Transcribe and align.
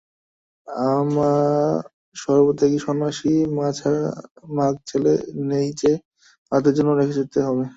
আমরা 0.93 1.31
সর্বত্যাগী 2.15 2.79
সন্ন্যাসী, 2.79 3.33
মাগছেলে 4.57 5.13
নেই 5.49 5.67
যে, 5.81 5.91
তাদের 6.51 6.73
জন্য 6.77 6.89
রেখে 6.93 7.17
যেতে 7.19 7.39
হবে। 7.47 7.65